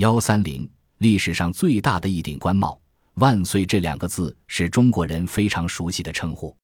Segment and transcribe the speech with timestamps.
[0.00, 2.80] 幺三零，历史上最大的一顶官帽
[3.20, 6.56] ，“万岁”这两个字是中国人非常熟悉的称呼。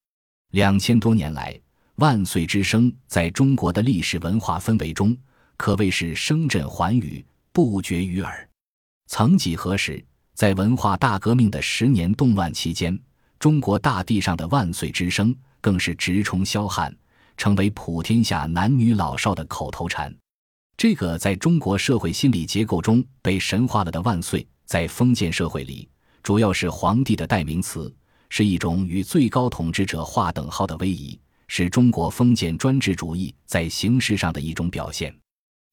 [0.53, 1.55] 两千多年来
[1.97, 5.15] ，“万岁”之声在中国的历史文化氛围中，
[5.55, 8.49] 可谓是声震寰宇，不绝于耳。
[9.05, 12.99] 曾几何时，在文化大革命的十年动乱期间，
[13.37, 16.91] 中国大地上的“万岁”之声更是直冲霄汉，
[17.37, 20.11] 成为普天下男女老少的口头禅。
[20.77, 25.89] 这个在中国社会心理结构中被神化了的“万岁”，在封建社会里，
[26.21, 27.91] 主要是皇帝的代名词，
[28.29, 35.11] 是一种与最高统治者划等号的威仪，是中国封建专制主义在形式上的一种表现。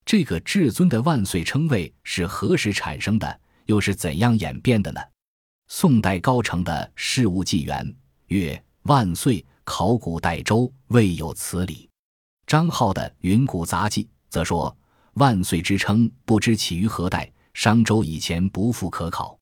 [0.07, 3.41] 这个至尊的“万岁”称谓是何时产生的？
[3.67, 5.01] 又是怎样演变的呢？
[5.69, 7.87] 宋代高澄的《事物纪元》
[8.29, 11.91] 曰：“万岁，考古代周未有此礼。”
[12.47, 14.75] 张浩的《云谷杂记》则说
[15.15, 19.39] ：“万岁之称，不知起于何代，商周以前不复可考。”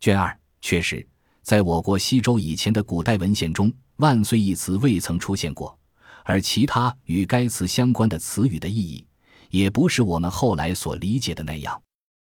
[0.00, 1.06] 卷二确实，
[1.42, 5.78] 在我国西周以前的古代文献中，“万岁”一词未曾出现过，
[6.24, 9.06] 而其他与该词相关的词语的意义，
[9.50, 11.80] 也不是我们后来所理解的那样。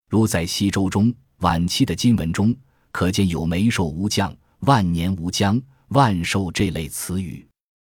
[0.09, 1.15] 如在西周中。
[1.41, 2.57] 晚期的金文中，
[2.91, 7.47] 可见有“梅寿无疆”“万年无疆”“万寿”这类词语。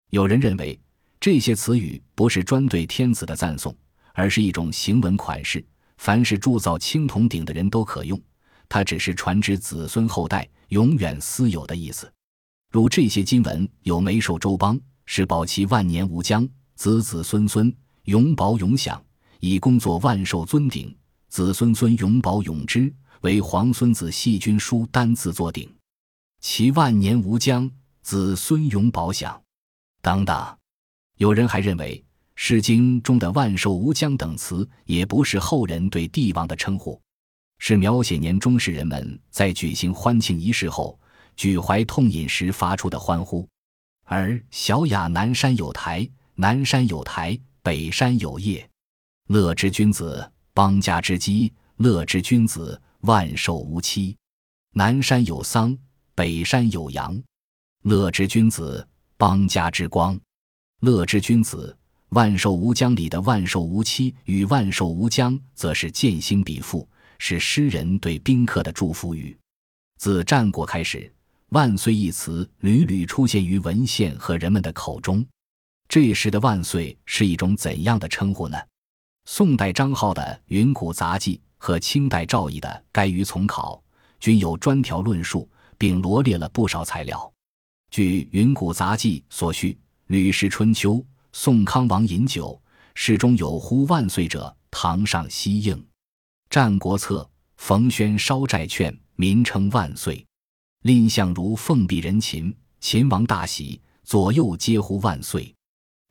[0.09, 0.77] 有人认为，
[1.21, 3.73] 这些词语不是专对天子的赞颂，
[4.19, 5.65] 而是一种行文款式，
[5.97, 8.21] 凡是铸造青铜鼎的人都可用。
[8.67, 12.11] 它只是传之子孙后代，永远私有的意思。
[12.69, 19.01] 如这些金文有“梅寿周邦”，是保其万年无疆，子子孙孙永保永享，
[19.39, 20.93] 以工作万寿尊鼎，
[21.29, 22.93] 子孙孙永保永之。
[23.21, 25.69] 为皇孙子细君书单字作鼎，
[26.39, 27.69] 其万年无疆，
[28.01, 29.41] 子孙永保享。
[30.01, 30.57] 等等，
[31.17, 32.01] 有人还认为
[32.41, 36.99] 《诗经》中的“万寿无疆”等词也不是后人对帝王的称呼，
[37.57, 40.97] 是描写年中时人们在举行欢庆仪式后
[41.35, 43.45] 举怀痛饮时发出的欢呼。
[44.05, 48.67] 而“小雅南山有台，南山有台，北山有叶。
[49.27, 54.15] 乐之君子，邦家之基；乐之君子。”万寿无期，
[54.73, 55.77] 南山有桑，
[56.15, 57.21] 北山有杨。
[57.83, 60.17] 乐之君子，邦家之光。
[60.81, 61.77] 乐之君子，
[62.09, 66.87] 万寿无疆里的万寿无期与万寿无疆，则是剑兴笔赋，
[67.17, 69.37] 是诗人对宾客的祝福语。
[69.97, 71.11] 自战国开始，
[71.49, 75.25] 万岁一词屡屡出现于文献和人们的口中。
[75.87, 78.57] 这时的万岁是一种怎样的称呼呢？
[79.25, 81.37] 宋代张浩的《云谷杂记》。
[81.61, 83.75] 和清代赵翼的《该于从考》
[84.17, 85.45] 均有专条论述，
[85.77, 87.29] 并罗列了不少材料。
[87.91, 89.73] 据《云谷杂记》所叙，
[90.07, 90.93] 《吕氏春秋》
[91.41, 92.61] 宋康王饮酒，
[92.95, 95.73] 诗中有呼万岁者，堂上悉应。
[96.49, 97.21] 《战国策》
[97.55, 100.27] 冯轩烧债券民称万岁。
[100.81, 105.55] 蔺相如奉璧人秦，秦王大喜，左右皆呼万岁。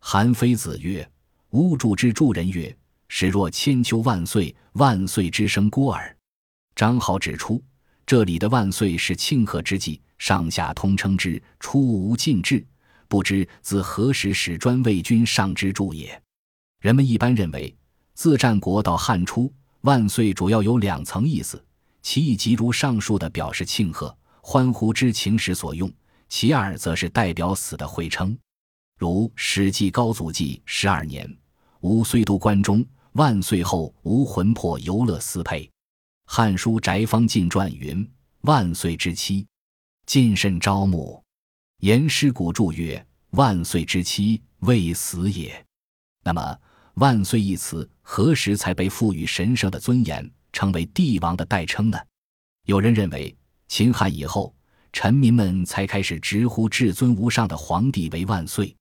[0.01, 1.07] 韩非子曰
[1.53, 2.75] ：“吾助之助人曰。”
[3.09, 6.17] 始若千秋万岁，万岁之声孤耳。
[6.75, 7.63] 张豪指出，
[8.07, 12.67] 这里的万岁是庆贺之际，上下通称之，出无尽制。
[13.09, 16.23] 不知自何时始专为君上之助也。
[16.81, 17.75] 人们一般认为，
[18.15, 21.63] 自战国到汉初，万岁主要有两层意思：
[22.03, 25.89] 其一即如上述的表示庆贺、欢呼之情时所用；
[26.29, 28.37] 其二则是代表死的讳称。
[28.97, 31.27] 如《史记·高祖纪十二年》，
[31.81, 32.85] 吾岁都关中。
[33.13, 35.65] 万岁后，无魂魄游乐思佩。
[36.27, 38.09] 《汉书·翟方进传》云
[38.43, 39.47] ：“万岁之妻，
[40.07, 41.21] 尽甚招募。”
[41.81, 45.65] 言师古注曰：“万岁之妻，未死也。”
[46.25, 46.59] 那么
[46.95, 51.97] ，“万岁”一词何时才被赋予神圣的尊严，成为帝王的代称呢？
[52.67, 53.33] 有人认为，
[53.69, 54.53] 秦汉以后，
[54.93, 58.75] 臣民们才开始直呼至尊无上的皇帝为万岁。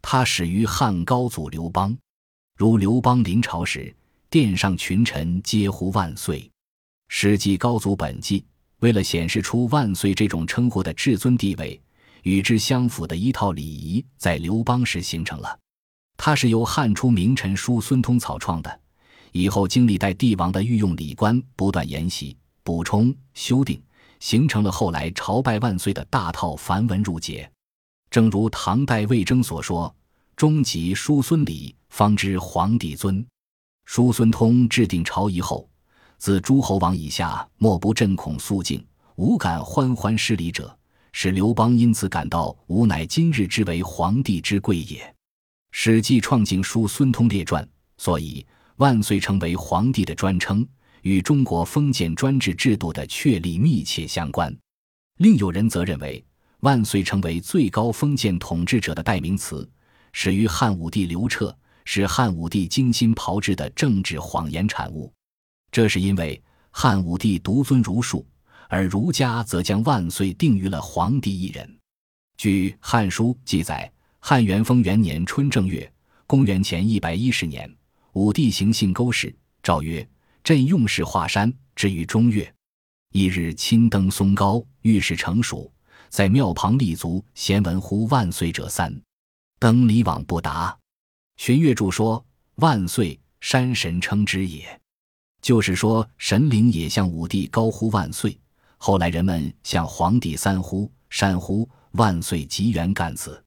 [0.00, 1.98] 他始于汉高祖刘邦。
[2.56, 3.92] 如刘邦临朝时，
[4.30, 6.40] 殿上群臣皆呼万岁。
[7.08, 8.40] 《史记·高祖本纪》
[8.78, 11.80] 为了显示出万岁这种称呼的至尊地位，
[12.26, 15.56] 与之相符的一套礼仪在刘邦时形成了。
[16.16, 18.80] 它是由汉初名臣叔孙通草创的，
[19.30, 23.80] 以后经历代帝王的御用礼官不断沿袭、补充、修订，
[24.18, 27.48] 形成了后来朝拜万岁的大套繁文缛节。
[28.10, 29.94] 正如唐代魏征所说。
[30.34, 33.24] 终极叔孙礼，方知皇帝尊。
[33.86, 35.66] 叔孙通制定朝仪后，
[36.18, 38.84] 自诸侯王以下，莫不震恐肃静，
[39.14, 40.76] 无敢欢欢失礼者，
[41.18, 44.98] 使刘邦因此感到吾乃今日之为皇帝之贵也。
[45.70, 47.64] 《史记·创敬书孙通列传》
[47.96, 48.46] 所以
[48.76, 50.68] 万岁成为皇帝的专称，
[51.00, 54.54] 与中国封建专制制度的确立密切相关。
[55.16, 56.22] 另有人则认为，
[56.60, 59.66] 万岁成为最高封建统治者的代名词，
[60.12, 65.10] 始于汉武帝刘彻，是汉武帝精心炮制的政治谎言产物。
[65.72, 66.38] 这是因为
[66.70, 68.26] 汉武帝独尊儒术，
[68.68, 71.78] 而儒家则将万岁定于了皇帝一人。
[72.36, 75.90] 据《汉书》记载，汉元丰元年春正月，
[76.26, 77.72] 公元前一百一十年，
[78.12, 80.06] 武帝行幸沟氏，诏曰
[80.44, 82.52] ：“朕用事华山，至于中月，
[83.12, 85.72] 一日亲登嵩高，御史成熟，
[86.08, 88.94] 在庙旁立足，咸闻呼万岁者三，
[89.58, 90.76] 登离往不达。”
[91.38, 92.24] 荀悦注说
[92.56, 94.80] ：“万岁，山神称之也。”
[95.40, 98.36] 就是说，神灵也向武帝高呼万岁。
[98.86, 101.68] 后来人们向皇帝三呼、山呼。
[101.94, 102.46] 万岁！
[102.46, 103.42] 吉元干子，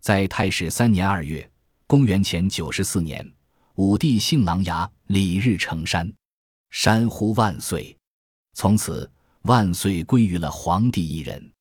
[0.00, 1.50] 在太始三年二月，
[1.88, 3.28] 公元前九十四年，
[3.74, 6.08] 武帝幸琅琊礼日成山，
[6.70, 7.96] 山呼万岁。
[8.52, 9.10] 从此，
[9.42, 11.52] 万岁归于了皇帝一人。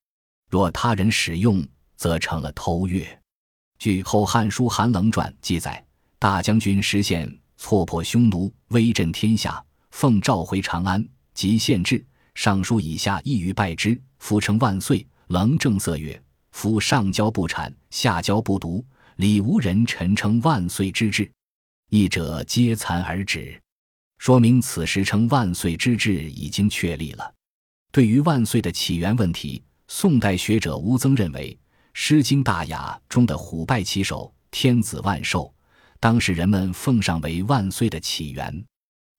[0.52, 3.08] 若他人使用，则成了偷越。
[3.80, 5.84] 据《后汉书·韩冷传》记载，
[6.20, 12.06] 大将军石宪挫破匈奴，威震天下，奉诏回长安，即献制。
[12.36, 15.06] 尚书以下一于拜之，夫称万岁。
[15.28, 16.22] 棱正色曰。
[16.52, 18.82] 夫上交不谄，下交不独，
[19.18, 21.30] 礼无人臣称万岁之制，
[21.90, 23.62] 一者皆残而止，
[24.20, 27.34] 说明此时称万岁之制已经确立了。
[27.92, 31.52] 对于万岁的起源问题，宋代学者吴曾认为，
[31.92, 35.54] 《诗经·大雅》中的“虎拜其首，天子万寿”，
[36.00, 38.50] 当时人们奉上为万岁的起源。《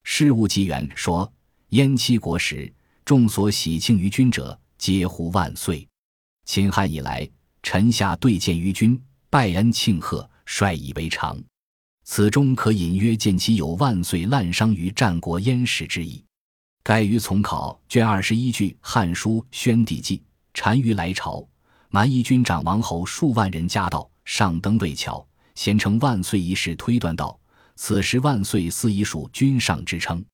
[0.04, 1.30] 事物纪元》说
[1.70, 2.72] ：“燕七国时，
[3.06, 5.86] 众所喜庆于君者，皆呼万岁。”
[6.44, 7.26] 秦汉以来，
[7.62, 9.00] 臣下对见于君，
[9.30, 11.40] 拜恩庆贺，率以为常。
[12.02, 16.20] 此中可隐约见其有万岁滥觞于战国燕史之意。
[16.82, 20.18] 盖于从考卷二十一句《汉书·宣帝纪》，
[20.52, 21.46] 单于来朝，
[21.90, 25.24] 蛮夷军长王侯数万人驾到，上登渭桥，
[25.54, 27.38] 先称万岁一事，推断道：
[27.76, 30.24] 此时万岁似已属君上之称。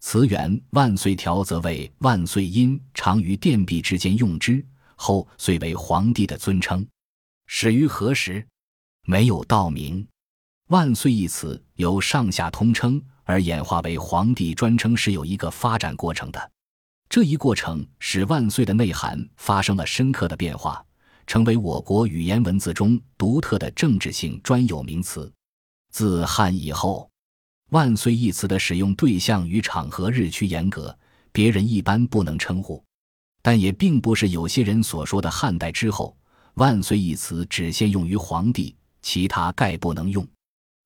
[0.00, 4.64] 词源《万岁条》则为万岁音常于殿壁之间用之。
[4.96, 6.86] 后遂为皇帝的尊称，
[7.46, 8.46] 始于何时？
[9.06, 10.06] 没有道明。
[10.68, 16.50] 万岁一词由上下通称而演化为皇帝专称，是有一个发展过程的。
[17.08, 20.84] 这一过程使万岁的内涵发生了深刻的变化，
[21.26, 25.30] 成为我国语言文字中独特的政治性专有名词。
[25.90, 27.09] 自汉以后，
[27.70, 30.96] 万岁一词的使用对象与场合日趋严格，
[31.30, 32.82] 别人一般不能称呼。
[33.42, 36.16] 但也并不是有些人所说的汉代之后
[36.54, 40.26] ，“万岁”一词只限用于皇帝，其他概不能用。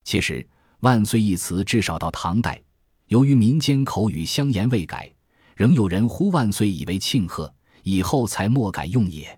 [0.04, 0.46] 其实
[0.80, 2.62] ，“万岁”一词至少到唐代，
[3.06, 5.10] 由于民间口语相言未改，
[5.56, 7.52] 仍有人呼万岁以为庆贺，
[7.82, 9.36] 以后才莫敢用也。